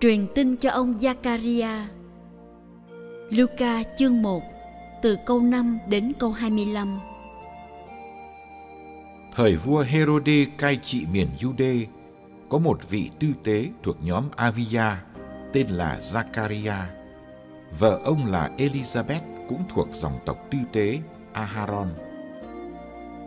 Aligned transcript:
Truyền 0.00 0.26
tin 0.34 0.56
cho 0.56 0.70
ông 0.70 0.96
Zakaria. 0.96 1.84
Luca 3.30 3.82
chương 3.98 4.22
1 4.22 4.42
từ 5.02 5.16
câu 5.26 5.40
5 5.40 5.78
đến 5.88 6.12
câu 6.18 6.32
25 6.32 6.98
Thời 9.36 9.56
vua 9.56 9.82
Herode 9.82 10.44
cai 10.58 10.76
trị 10.76 11.06
miền 11.12 11.28
Jude 11.40 11.84
có 12.48 12.58
một 12.58 12.90
vị 12.90 13.10
tư 13.20 13.28
tế 13.44 13.66
thuộc 13.82 13.96
nhóm 14.02 14.24
Avia 14.36 14.90
tên 15.52 15.68
là 15.68 15.98
Zakaria. 15.98 17.03
Vợ 17.78 18.00
ông 18.04 18.26
là 18.26 18.50
Elizabeth 18.58 19.46
cũng 19.48 19.64
thuộc 19.68 19.88
dòng 19.92 20.18
tộc 20.24 20.38
tư 20.50 20.58
tế 20.72 20.98
Aharon. 21.32 21.88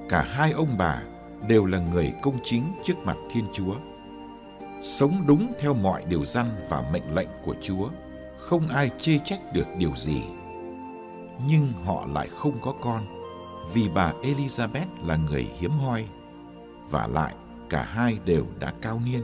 Cả 0.09 0.21
hai 0.21 0.51
ông 0.51 0.75
bà 0.77 1.01
đều 1.47 1.65
là 1.65 1.79
người 1.79 2.13
công 2.21 2.39
chính 2.43 2.73
trước 2.83 2.97
mặt 2.97 3.17
Thiên 3.31 3.45
Chúa 3.53 3.75
sống 4.81 5.23
đúng 5.27 5.53
theo 5.59 5.73
mọi 5.73 6.03
điều 6.09 6.25
răn 6.25 6.45
và 6.69 6.83
mệnh 6.91 7.15
lệnh 7.15 7.27
của 7.45 7.55
Chúa, 7.61 7.89
không 8.37 8.67
ai 8.67 8.89
chê 8.97 9.19
trách 9.25 9.39
được 9.53 9.67
điều 9.77 9.95
gì. 9.95 10.21
Nhưng 11.47 11.73
họ 11.85 12.05
lại 12.05 12.27
không 12.27 12.59
có 12.61 12.73
con, 12.81 13.03
vì 13.73 13.89
bà 13.89 14.13
Elizabeth 14.23 15.05
là 15.07 15.15
người 15.15 15.47
hiếm 15.59 15.71
hoi, 15.71 16.05
và 16.89 17.07
lại 17.07 17.35
cả 17.69 17.83
hai 17.83 18.17
đều 18.25 18.45
đã 18.59 18.73
cao 18.81 19.01
niên. 19.05 19.21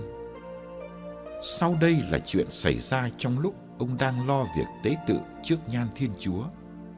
Sau 1.42 1.76
đây 1.82 1.98
là 2.10 2.20
chuyện 2.26 2.48
xảy 2.50 2.80
ra 2.80 3.10
trong 3.18 3.40
lúc 3.40 3.56
ông 3.84 3.98
đang 3.98 4.28
lo 4.28 4.44
việc 4.44 4.68
tế 4.84 4.96
tự 5.08 5.20
trước 5.44 5.56
nhan 5.68 5.88
Thiên 5.96 6.12
Chúa 6.18 6.44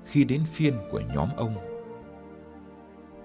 khi 0.06 0.24
đến 0.24 0.42
phiên 0.54 0.74
của 0.92 1.02
nhóm 1.16 1.30
ông. 1.38 1.56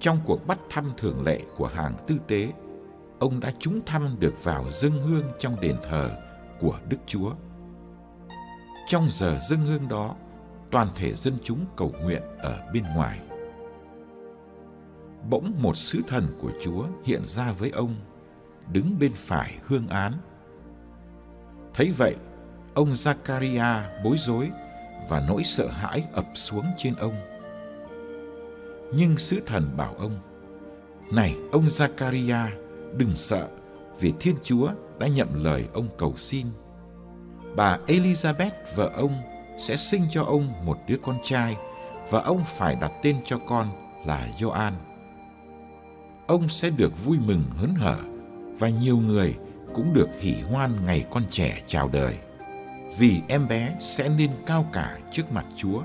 Trong 0.01 0.19
cuộc 0.25 0.47
bắt 0.47 0.59
thăm 0.71 0.93
thường 0.97 1.25
lệ 1.25 1.41
của 1.57 1.67
hàng 1.67 1.95
tư 2.07 2.17
tế 2.27 2.53
ông 3.19 3.41
đã 3.41 3.53
trúng 3.59 3.81
thăm 3.87 4.17
được 4.21 4.45
vào 4.45 4.71
dâng 4.71 5.03
hương 5.07 5.25
trong 5.39 5.61
đền 5.61 5.77
thờ 5.83 6.11
của 6.61 6.79
Đức 6.89 6.97
Chúa. 7.07 7.33
Trong 8.89 9.09
giờ 9.11 9.39
dâng 9.51 9.61
hương 9.61 9.89
đó, 9.89 10.15
toàn 10.71 10.89
thể 10.95 11.15
dân 11.15 11.35
chúng 11.45 11.65
cầu 11.77 11.93
nguyện 12.03 12.23
ở 12.39 12.71
bên 12.73 12.85
ngoài. 12.95 13.21
Bỗng 15.31 15.53
một 15.59 15.77
sứ 15.77 16.03
thần 16.09 16.27
của 16.43 16.51
Chúa 16.65 16.85
hiện 17.05 17.25
ra 17.25 17.53
với 17.53 17.71
ông, 17.71 17.95
đứng 18.73 18.99
bên 19.01 19.13
phải 19.15 19.59
hương 19.67 19.89
án. 19.89 20.13
Thấy 21.75 21.93
vậy, 21.99 22.17
ông 22.75 22.93
Zakaria 22.93 23.81
bối 24.05 24.17
rối 24.19 24.51
và 25.09 25.25
nỗi 25.29 25.45
sợ 25.45 25.69
hãi 25.69 26.05
ập 26.13 26.27
xuống 26.35 26.65
trên 26.77 26.95
ông. 26.95 27.15
Nhưng 28.93 29.19
sứ 29.19 29.41
thần 29.47 29.71
bảo 29.77 29.95
ông, 29.99 30.19
Này 31.13 31.37
ông 31.53 31.67
Zakaria, 31.67 32.47
đừng 32.97 33.17
sợ 33.17 33.49
vì 34.01 34.13
Thiên 34.21 34.37
Chúa 34.43 34.71
đã 34.99 35.07
nhận 35.07 35.45
lời 35.45 35.65
ông 35.73 35.89
cầu 35.99 36.15
xin. 36.17 36.47
Bà 37.57 37.79
Elizabeth 37.87 38.51
vợ 38.75 38.91
ông 38.95 39.13
sẽ 39.59 39.77
sinh 39.77 40.03
cho 40.11 40.25
ông 40.25 40.53
một 40.65 40.79
đứa 40.89 40.97
con 41.03 41.17
trai 41.23 41.57
và 42.11 42.21
ông 42.21 42.45
phải 42.57 42.77
đặt 42.81 42.93
tên 43.03 43.17
cho 43.25 43.39
con 43.49 43.69
là 44.07 44.29
Gioan. 44.41 44.73
Ông 46.27 46.49
sẽ 46.49 46.71
được 46.71 47.05
vui 47.05 47.19
mừng 47.19 47.43
hớn 47.57 47.75
hở 47.75 47.99
và 48.59 48.69
nhiều 48.69 48.97
người 48.97 49.37
cũng 49.75 49.95
được 49.95 50.09
hỉ 50.21 50.35
hoan 50.51 50.85
ngày 50.85 51.07
con 51.11 51.23
trẻ 51.31 51.63
chào 51.67 51.89
đời 51.89 52.19
vì 52.99 53.23
em 53.29 53.49
bé 53.49 53.77
sẽ 53.81 54.09
nên 54.09 54.31
cao 54.47 54.67
cả 54.73 54.99
trước 55.13 55.33
mặt 55.33 55.45
Chúa. 55.57 55.83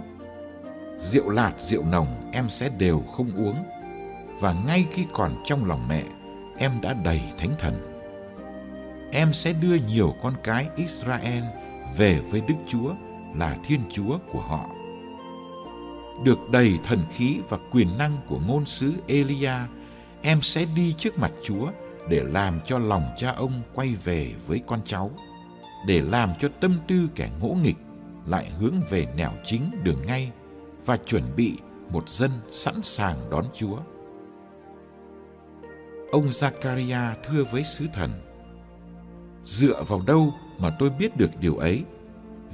Rượu 0.98 1.30
lạt 1.30 1.54
rượu 1.58 1.84
nồng 1.92 2.32
em 2.32 2.50
sẽ 2.50 2.70
đều 2.78 3.00
không 3.00 3.32
uống 3.36 3.56
và 4.40 4.54
ngay 4.68 4.86
khi 4.92 5.06
còn 5.14 5.44
trong 5.46 5.66
lòng 5.66 5.88
mẹ 5.88 6.04
em 6.58 6.72
đã 6.82 6.94
đầy 6.94 7.22
thánh 7.38 7.52
thần. 7.60 7.96
Em 9.12 9.34
sẽ 9.34 9.54
đưa 9.54 9.76
nhiều 9.76 10.14
con 10.24 10.34
cái 10.44 10.68
Israel 10.76 11.44
về 11.98 12.20
với 12.20 12.42
Đức 12.48 12.56
Chúa 12.68 12.94
là 13.36 13.58
Thiên 13.66 13.82
Chúa 13.92 14.18
của 14.32 14.42
họ. 14.42 14.70
Được 16.24 16.50
đầy 16.52 16.74
thần 16.84 17.00
khí 17.12 17.38
và 17.50 17.58
quyền 17.72 17.98
năng 17.98 18.18
của 18.28 18.40
ngôn 18.48 18.66
sứ 18.66 18.94
Elia, 19.08 19.54
em 20.22 20.42
sẽ 20.42 20.66
đi 20.76 20.94
trước 20.98 21.20
mặt 21.20 21.32
Chúa 21.44 21.72
để 22.10 22.24
làm 22.24 22.60
cho 22.66 22.80
lòng 22.80 23.04
cha 23.18 23.32
ông 23.32 23.62
quay 23.74 23.96
về 24.04 24.34
với 24.48 24.62
con 24.68 24.80
cháu, 24.86 25.12
để 25.88 26.02
làm 26.02 26.34
cho 26.40 26.50
tâm 26.60 26.78
tư 26.88 27.10
kẻ 27.16 27.30
ngỗ 27.40 27.58
nghịch 27.64 27.78
lại 28.26 28.52
hướng 28.60 28.76
về 28.90 29.08
nẻo 29.16 29.32
chính 29.44 29.72
đường 29.84 30.06
ngay 30.08 30.32
và 30.86 30.98
chuẩn 30.98 31.36
bị 31.36 31.58
một 31.90 32.10
dân 32.10 32.32
sẵn 32.52 32.76
sàng 32.84 33.30
đón 33.30 33.46
Chúa. 33.54 33.78
Ông 36.12 36.30
Zakaria 36.30 37.16
thưa 37.24 37.44
với 37.52 37.64
sứ 37.64 37.86
thần, 37.94 38.12
Dựa 39.44 39.84
vào 39.84 40.02
đâu 40.08 40.34
mà 40.58 40.76
tôi 40.80 40.90
biết 40.90 41.18
được 41.18 41.30
điều 41.40 41.58
ấy? 41.58 41.84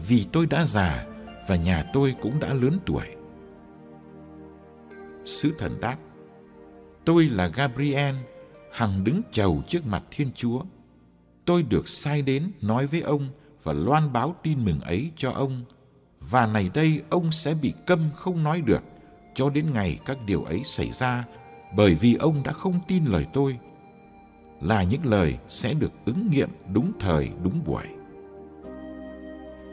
Vì 0.08 0.26
tôi 0.34 0.46
đã 0.46 0.66
già 0.66 1.06
và 1.48 1.56
nhà 1.56 1.90
tôi 1.94 2.16
cũng 2.22 2.40
đã 2.40 2.54
lớn 2.54 2.80
tuổi. 2.86 3.06
Sứ 5.26 5.56
thần 5.60 5.82
đáp, 5.82 5.98
Tôi 7.06 7.26
là 7.26 7.48
Gabriel, 7.48 8.16
hằng 8.72 9.04
đứng 9.04 9.22
chầu 9.32 9.64
trước 9.68 9.86
mặt 9.86 10.04
Thiên 10.12 10.32
Chúa. 10.36 10.62
Tôi 11.46 11.64
được 11.64 11.88
sai 11.88 12.22
đến 12.22 12.52
nói 12.62 12.88
với 12.88 13.02
ông 13.02 13.30
và 13.64 13.74
loan 13.74 14.14
báo 14.14 14.36
tin 14.44 14.66
mừng 14.66 14.80
ấy 14.82 15.12
cho 15.16 15.32
ông. 15.32 15.64
Và 16.20 16.46
này 16.46 16.70
đây, 16.74 17.02
ông 17.10 17.32
sẽ 17.32 17.54
bị 17.54 17.74
câm 17.86 18.10
không 18.16 18.44
nói 18.44 18.62
được, 18.62 18.84
cho 19.36 19.50
đến 19.50 19.74
ngày 19.74 20.00
các 20.06 20.18
điều 20.26 20.44
ấy 20.44 20.62
xảy 20.64 20.92
ra, 20.92 21.26
bởi 21.76 21.96
vì 21.96 22.16
ông 22.16 22.44
đã 22.44 22.52
không 22.52 22.80
tin 22.88 23.06
lời 23.06 23.26
tôi 23.34 23.58
là 24.62 24.84
những 24.84 25.06
lời 25.06 25.38
sẽ 25.48 25.74
được 25.74 25.92
ứng 26.06 26.30
nghiệm 26.32 26.50
đúng 26.74 26.92
thời, 27.00 27.30
đúng 27.44 27.64
buổi. 27.66 27.84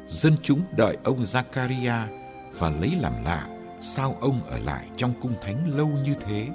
Dân 0.09 0.37
chúng 0.43 0.62
đợi 0.76 0.97
ông 1.05 1.23
Zakaria 1.23 2.06
và 2.59 2.70
lấy 2.70 2.91
làm 3.00 3.25
lạ 3.25 3.49
sao 3.81 4.17
ông 4.20 4.43
ở 4.43 4.59
lại 4.59 4.88
trong 4.97 5.15
cung 5.23 5.32
thánh 5.43 5.76
lâu 5.76 5.88
như 6.05 6.15
thế. 6.20 6.49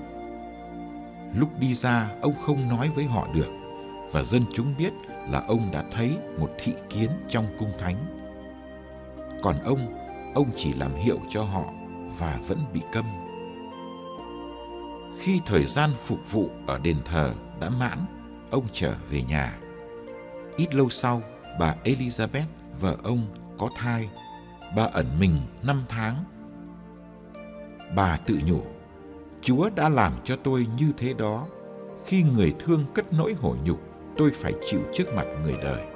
Lúc 1.35 1.49
đi 1.59 1.75
ra, 1.75 2.09
ông 2.21 2.33
không 2.45 2.69
nói 2.69 2.89
với 2.89 3.05
họ 3.05 3.27
được 3.35 3.62
và 4.13 4.23
dân 4.23 4.43
chúng 4.53 4.73
biết 4.77 4.93
là 5.29 5.43
ông 5.47 5.69
đã 5.71 5.83
thấy 5.91 6.17
một 6.39 6.49
thị 6.63 6.73
kiến 6.89 7.09
trong 7.29 7.45
cung 7.59 7.71
thánh. 7.79 7.95
Còn 9.41 9.59
ông, 9.59 9.93
ông 10.35 10.49
chỉ 10.55 10.73
làm 10.73 10.95
hiệu 10.95 11.19
cho 11.29 11.43
họ 11.43 11.63
và 12.17 12.39
vẫn 12.47 12.59
bị 12.73 12.81
câm. 12.91 13.05
Khi 15.19 15.39
thời 15.45 15.65
gian 15.65 15.89
phục 16.05 16.19
vụ 16.31 16.49
ở 16.67 16.79
đền 16.79 16.97
thờ 17.05 17.33
đã 17.59 17.69
mãn, 17.69 17.97
ông 18.51 18.67
trở 18.71 18.95
về 19.09 19.21
nhà. 19.21 19.59
Ít 20.57 20.75
lâu 20.75 20.89
sau, 20.89 21.21
bà 21.59 21.75
Elizabeth, 21.83 22.47
vợ 22.79 22.97
ông, 23.03 23.27
có 23.57 23.69
thai. 23.75 24.09
Bà 24.75 24.83
ẩn 24.83 25.19
mình 25.19 25.35
năm 25.63 25.83
tháng. 25.89 26.23
Bà 27.95 28.17
tự 28.17 28.39
nhủ, 28.45 28.61
Chúa 29.41 29.69
đã 29.75 29.89
làm 29.89 30.13
cho 30.23 30.35
tôi 30.43 30.67
như 30.77 30.91
thế 30.97 31.13
đó. 31.13 31.47
Khi 32.05 32.23
người 32.23 32.53
thương 32.59 32.85
cất 32.93 33.13
nỗi 33.13 33.33
hổ 33.33 33.55
nhục, 33.63 33.92
tôi 34.17 34.31
phải 34.31 34.53
chịu 34.61 34.79
trước 34.93 35.13
mặt 35.15 35.25
người 35.43 35.55
đời. 35.63 35.92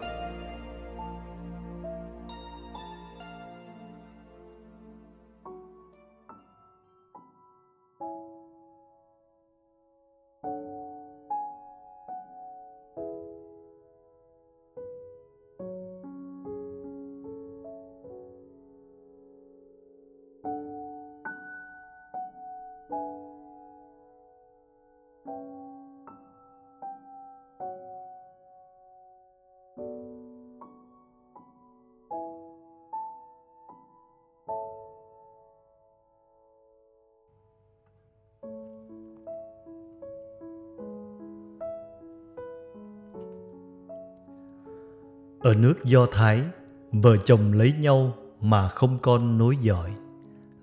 Ở 45.48 45.54
nước 45.54 45.86
Do 45.86 46.06
Thái, 46.06 46.44
vợ 46.92 47.18
chồng 47.18 47.54
lấy 47.54 47.74
nhau 47.80 48.14
mà 48.42 48.68
không 48.68 49.00
con 49.02 49.38
nối 49.38 49.58
dõi 49.62 49.96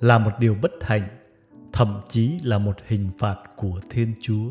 là 0.00 0.18
một 0.18 0.30
điều 0.38 0.56
bất 0.62 0.72
hạnh, 0.80 1.08
thậm 1.72 2.00
chí 2.08 2.38
là 2.42 2.58
một 2.58 2.76
hình 2.86 3.10
phạt 3.18 3.38
của 3.56 3.80
Thiên 3.90 4.14
Chúa. 4.20 4.50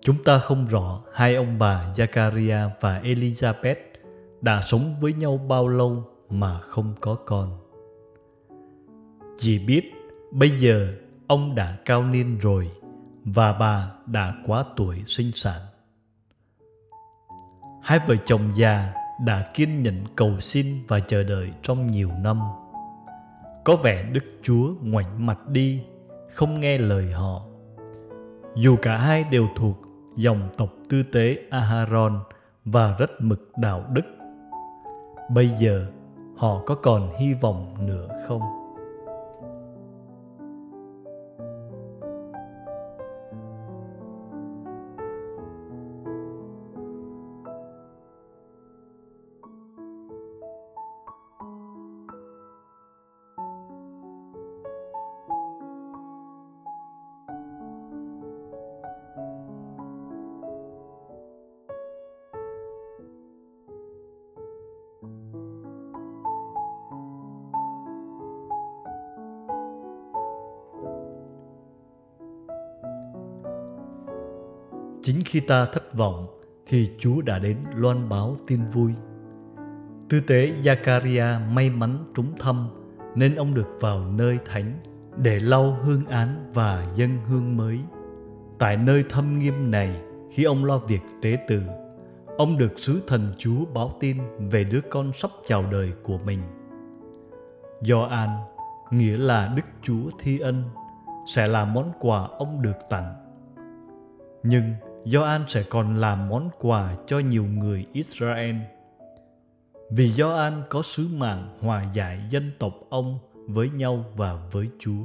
Chúng 0.00 0.24
ta 0.24 0.38
không 0.38 0.66
rõ 0.66 1.02
hai 1.14 1.34
ông 1.34 1.58
bà 1.58 1.88
Zakaria 1.94 2.68
và 2.80 3.00
Elizabeth 3.00 3.76
đã 4.40 4.60
sống 4.60 4.94
với 5.00 5.12
nhau 5.12 5.38
bao 5.48 5.68
lâu 5.68 6.04
mà 6.30 6.60
không 6.60 6.94
có 7.00 7.14
con. 7.14 7.58
Chỉ 9.38 9.58
biết 9.58 9.92
bây 10.30 10.50
giờ 10.60 10.94
ông 11.26 11.54
đã 11.54 11.78
cao 11.84 12.04
niên 12.04 12.38
rồi 12.38 12.70
và 13.24 13.52
bà 13.52 13.92
đã 14.06 14.34
quá 14.46 14.64
tuổi 14.76 15.02
sinh 15.06 15.30
sản. 15.34 15.60
Hai 17.84 17.98
vợ 18.06 18.16
chồng 18.24 18.50
già 18.54 18.92
đã 19.24 19.44
kiên 19.54 19.82
nhẫn 19.82 20.04
cầu 20.16 20.40
xin 20.40 20.66
và 20.88 21.00
chờ 21.00 21.22
đợi 21.22 21.52
trong 21.62 21.86
nhiều 21.86 22.10
năm. 22.18 22.40
Có 23.64 23.76
vẻ 23.76 24.02
Đức 24.02 24.24
Chúa 24.42 24.74
ngoảnh 24.82 25.26
mặt 25.26 25.48
đi, 25.48 25.82
không 26.30 26.60
nghe 26.60 26.78
lời 26.78 27.12
họ. 27.12 27.42
Dù 28.56 28.76
cả 28.82 28.96
hai 28.96 29.24
đều 29.24 29.48
thuộc 29.56 29.76
dòng 30.16 30.48
tộc 30.56 30.68
tư 30.88 31.02
tế 31.02 31.36
Aharon 31.50 32.20
và 32.64 32.96
rất 32.98 33.10
mực 33.20 33.52
đạo 33.56 33.84
đức. 33.92 34.04
Bây 35.30 35.48
giờ 35.48 35.86
họ 36.36 36.62
có 36.66 36.74
còn 36.74 37.10
hy 37.20 37.34
vọng 37.34 37.86
nữa 37.86 38.08
không? 38.28 38.61
Chính 75.02 75.20
khi 75.24 75.40
ta 75.40 75.66
thất 75.72 75.94
vọng 75.94 76.26
thì 76.66 76.90
Chúa 76.98 77.20
đã 77.22 77.38
đến 77.38 77.56
loan 77.74 78.08
báo 78.08 78.36
tin 78.46 78.60
vui. 78.72 78.92
Tư 80.08 80.20
tế 80.20 80.52
Zakaria 80.62 81.52
may 81.52 81.70
mắn 81.70 82.12
trúng 82.14 82.32
thăm 82.38 82.68
nên 83.14 83.34
ông 83.34 83.54
được 83.54 83.68
vào 83.80 84.06
nơi 84.06 84.38
thánh 84.44 84.78
để 85.16 85.38
lau 85.40 85.72
hương 85.82 86.06
án 86.06 86.50
và 86.54 86.86
dân 86.94 87.10
hương 87.24 87.56
mới. 87.56 87.80
Tại 88.58 88.76
nơi 88.76 89.04
thâm 89.08 89.38
nghiêm 89.38 89.70
này, 89.70 90.00
khi 90.30 90.44
ông 90.44 90.64
lo 90.64 90.78
việc 90.78 91.02
tế 91.22 91.38
tự, 91.48 91.62
ông 92.38 92.58
được 92.58 92.72
sứ 92.76 93.02
thần 93.06 93.28
Chúa 93.38 93.64
báo 93.74 93.90
tin 94.00 94.16
về 94.50 94.64
đứa 94.64 94.80
con 94.80 95.12
sắp 95.12 95.30
chào 95.46 95.64
đời 95.72 95.92
của 96.02 96.18
mình. 96.18 96.42
Gioan, 97.80 98.28
nghĩa 98.90 99.16
là 99.16 99.52
Đức 99.56 99.64
Chúa 99.82 100.10
thi 100.18 100.38
ân, 100.38 100.64
sẽ 101.26 101.46
là 101.46 101.64
món 101.64 101.92
quà 102.00 102.28
ông 102.38 102.62
được 102.62 102.76
tặng. 102.90 103.14
Nhưng 104.42 104.74
Gioan 105.04 105.44
sẽ 105.48 105.62
còn 105.70 105.94
làm 105.94 106.28
món 106.28 106.50
quà 106.58 106.96
cho 107.06 107.18
nhiều 107.18 107.44
người 107.44 107.84
Israel. 107.92 108.56
Vì 109.90 110.12
Gioan 110.12 110.62
có 110.68 110.82
sứ 110.82 111.08
mạng 111.16 111.48
hòa 111.60 111.84
giải 111.92 112.20
dân 112.30 112.50
tộc 112.58 112.74
ông 112.90 113.18
với 113.48 113.70
nhau 113.70 114.04
và 114.16 114.34
với 114.52 114.68
Chúa. 114.78 115.02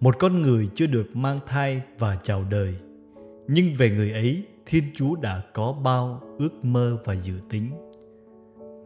Một 0.00 0.18
con 0.18 0.42
người 0.42 0.68
chưa 0.74 0.86
được 0.86 1.16
mang 1.16 1.38
thai 1.46 1.82
và 1.98 2.16
chào 2.22 2.44
đời, 2.50 2.74
nhưng 3.48 3.74
về 3.74 3.90
người 3.90 4.12
ấy 4.12 4.42
Thiên 4.66 4.84
Chúa 4.94 5.16
đã 5.16 5.42
có 5.52 5.72
bao 5.72 6.20
ước 6.38 6.64
mơ 6.64 6.98
và 7.04 7.14
dự 7.14 7.34
tính. 7.50 7.70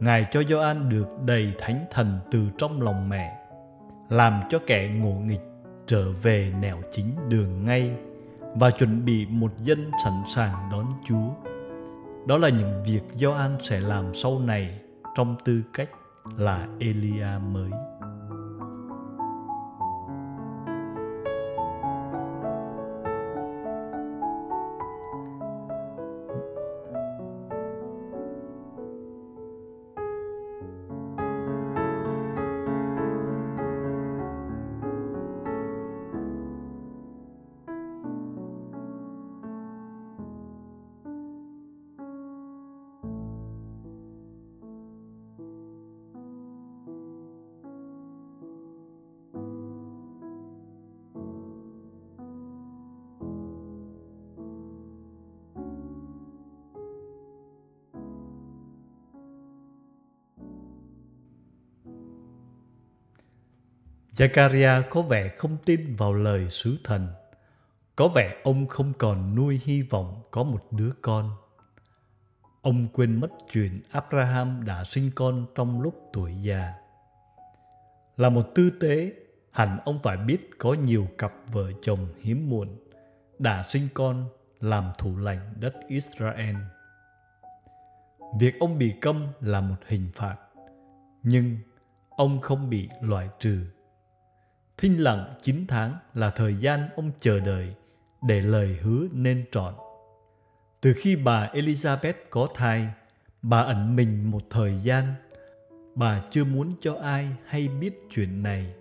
Ngài 0.00 0.26
cho 0.30 0.42
Gioan 0.48 0.88
được 0.88 1.08
đầy 1.26 1.52
thánh 1.58 1.80
thần 1.90 2.18
từ 2.30 2.40
trong 2.58 2.82
lòng 2.82 3.08
mẹ, 3.08 3.36
làm 4.08 4.40
cho 4.48 4.58
kẻ 4.66 4.88
ngộ 4.88 5.12
nghịch 5.12 5.44
trở 5.86 6.10
về 6.10 6.52
nẻo 6.60 6.82
chính 6.90 7.28
đường 7.28 7.64
ngay 7.64 7.90
và 8.58 8.70
chuẩn 8.70 9.04
bị 9.04 9.26
một 9.26 9.52
dân 9.58 9.90
sẵn 10.04 10.12
sàng 10.26 10.68
đón 10.72 10.86
Chúa. 11.04 11.30
Đó 12.26 12.38
là 12.38 12.48
những 12.48 12.82
việc 12.86 13.02
Gioan 13.14 13.56
sẽ 13.62 13.80
làm 13.80 14.14
sau 14.14 14.38
này 14.38 14.80
trong 15.16 15.36
tư 15.44 15.62
cách 15.72 15.90
là 16.36 16.68
Elia 16.78 17.38
mới. 17.52 17.70
Zakaria 64.16 64.82
có 64.90 65.02
vẻ 65.02 65.28
không 65.28 65.56
tin 65.64 65.94
vào 65.96 66.12
lời 66.12 66.48
sứ 66.50 66.76
thần. 66.84 67.08
Có 67.96 68.08
vẻ 68.08 68.36
ông 68.44 68.66
không 68.66 68.92
còn 68.98 69.34
nuôi 69.34 69.60
hy 69.64 69.82
vọng 69.82 70.22
có 70.30 70.42
một 70.42 70.66
đứa 70.70 70.90
con. 71.02 71.30
Ông 72.62 72.88
quên 72.92 73.20
mất 73.20 73.28
chuyện 73.52 73.82
Abraham 73.90 74.64
đã 74.64 74.84
sinh 74.84 75.10
con 75.14 75.46
trong 75.54 75.80
lúc 75.80 76.10
tuổi 76.12 76.34
già. 76.42 76.74
Là 78.16 78.28
một 78.28 78.54
tư 78.54 78.70
tế, 78.80 79.12
hẳn 79.50 79.78
ông 79.84 79.98
phải 80.02 80.16
biết 80.16 80.50
có 80.58 80.74
nhiều 80.74 81.08
cặp 81.18 81.32
vợ 81.52 81.72
chồng 81.82 82.08
hiếm 82.22 82.50
muộn 82.50 82.68
đã 83.38 83.62
sinh 83.62 83.88
con 83.94 84.28
làm 84.60 84.92
thủ 84.98 85.16
lãnh 85.16 85.54
đất 85.60 85.74
Israel. 85.88 86.56
Việc 88.40 88.58
ông 88.60 88.78
bị 88.78 88.94
câm 89.00 89.26
là 89.40 89.60
một 89.60 89.76
hình 89.86 90.08
phạt, 90.14 90.36
nhưng 91.22 91.56
ông 92.10 92.40
không 92.40 92.70
bị 92.70 92.88
loại 93.00 93.28
trừ 93.38 93.66
Thinh 94.78 95.02
lặng 95.02 95.34
9 95.42 95.64
tháng 95.68 95.94
là 96.14 96.30
thời 96.30 96.54
gian 96.54 96.88
ông 96.96 97.10
chờ 97.18 97.40
đợi 97.40 97.74
để 98.22 98.40
lời 98.40 98.78
hứa 98.82 99.06
nên 99.12 99.44
trọn. 99.50 99.74
Từ 100.80 100.92
khi 100.96 101.16
bà 101.16 101.50
Elizabeth 101.52 102.14
có 102.30 102.48
thai, 102.54 102.88
bà 103.42 103.60
ẩn 103.60 103.96
mình 103.96 104.30
một 104.30 104.42
thời 104.50 104.78
gian. 104.82 105.14
Bà 105.94 106.22
chưa 106.30 106.44
muốn 106.44 106.72
cho 106.80 106.94
ai 106.94 107.28
hay 107.46 107.68
biết 107.68 108.00
chuyện 108.10 108.42
này. 108.42 108.74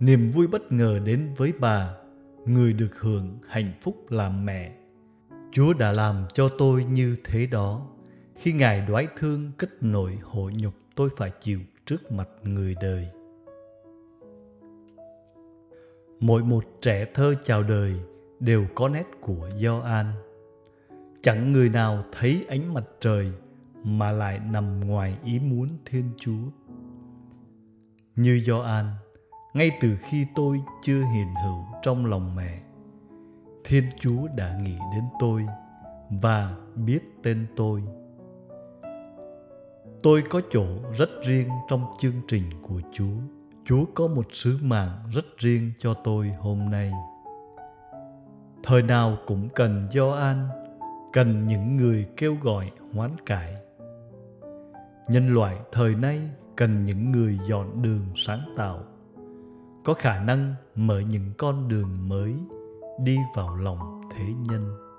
Niềm 0.00 0.28
vui 0.28 0.46
bất 0.46 0.72
ngờ 0.72 1.00
đến 1.04 1.34
với 1.36 1.52
bà, 1.58 1.94
người 2.46 2.72
được 2.72 3.00
hưởng 3.00 3.38
hạnh 3.48 3.72
phúc 3.80 4.10
làm 4.10 4.46
mẹ. 4.46 4.72
Chúa 5.52 5.72
đã 5.72 5.92
làm 5.92 6.26
cho 6.32 6.48
tôi 6.58 6.84
như 6.84 7.16
thế 7.24 7.46
đó. 7.46 7.86
Khi 8.36 8.52
Ngài 8.52 8.80
đoái 8.80 9.06
thương 9.18 9.52
cất 9.58 9.82
nổi 9.82 10.18
hội 10.22 10.52
nhục 10.56 10.74
tôi 10.94 11.08
phải 11.16 11.30
chịu 11.40 11.60
trước 11.84 12.12
mặt 12.12 12.28
người 12.42 12.74
đời 12.82 13.08
mỗi 16.22 16.44
một 16.44 16.64
trẻ 16.80 17.06
thơ 17.14 17.34
chào 17.44 17.62
đời 17.62 17.92
đều 18.40 18.66
có 18.74 18.88
nét 18.88 19.04
của 19.20 19.48
Gioan. 19.56 20.06
Chẳng 21.22 21.52
người 21.52 21.68
nào 21.68 22.04
thấy 22.12 22.44
ánh 22.48 22.74
mặt 22.74 22.84
trời 23.00 23.32
mà 23.84 24.12
lại 24.12 24.40
nằm 24.50 24.80
ngoài 24.80 25.18
ý 25.24 25.40
muốn 25.40 25.68
Thiên 25.86 26.10
Chúa. 26.16 26.42
Như 28.16 28.40
Gioan, 28.46 28.86
ngay 29.54 29.70
từ 29.80 29.96
khi 30.02 30.26
tôi 30.34 30.60
chưa 30.82 31.02
hiện 31.14 31.26
hữu 31.44 31.64
trong 31.82 32.06
lòng 32.06 32.36
mẹ, 32.36 32.62
Thiên 33.64 33.84
Chúa 34.00 34.28
đã 34.36 34.58
nghĩ 34.62 34.76
đến 34.94 35.04
tôi 35.20 35.46
và 36.22 36.56
biết 36.74 37.00
tên 37.22 37.46
tôi. 37.56 37.82
tôi 40.02 40.22
có 40.30 40.40
chỗ 40.50 40.66
rất 40.94 41.10
riêng 41.22 41.48
trong 41.68 41.84
chương 41.98 42.20
trình 42.28 42.44
của 42.62 42.80
Chúa. 42.92 43.41
Chúa 43.64 43.84
có 43.94 44.06
một 44.06 44.26
sứ 44.30 44.58
mạng 44.62 44.98
rất 45.10 45.24
riêng 45.38 45.72
cho 45.78 45.94
tôi 45.94 46.28
hôm 46.28 46.70
nay. 46.70 46.92
Thời 48.62 48.82
nào 48.82 49.16
cũng 49.26 49.48
cần 49.54 49.86
do 49.90 50.12
an, 50.12 50.48
cần 51.12 51.46
những 51.46 51.76
người 51.76 52.08
kêu 52.16 52.36
gọi 52.42 52.70
hoán 52.94 53.10
cải. 53.26 53.54
Nhân 55.08 55.34
loại 55.34 55.56
thời 55.72 55.94
nay 55.94 56.20
cần 56.56 56.84
những 56.84 57.12
người 57.12 57.38
dọn 57.48 57.82
đường 57.82 58.06
sáng 58.16 58.54
tạo, 58.56 58.84
có 59.84 59.94
khả 59.94 60.24
năng 60.24 60.54
mở 60.74 61.00
những 61.00 61.30
con 61.38 61.68
đường 61.68 62.08
mới 62.08 62.34
đi 63.00 63.18
vào 63.34 63.56
lòng 63.56 64.00
thế 64.10 64.24
nhân. 64.48 64.91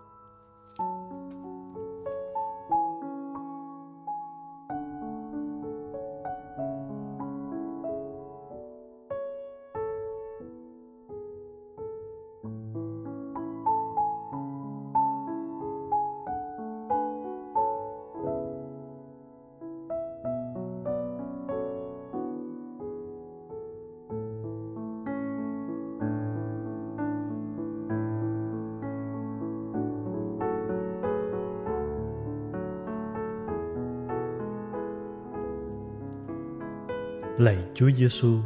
Lạy 37.44 37.58
Chúa 37.76 37.90
Giêsu, 37.98 38.40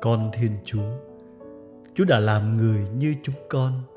con 0.00 0.30
Thiên 0.32 0.52
Chúa, 0.64 0.90
Chúa 1.94 2.04
đã 2.04 2.18
làm 2.18 2.56
người 2.56 2.80
như 2.96 3.14
chúng 3.22 3.34
con. 3.50 3.82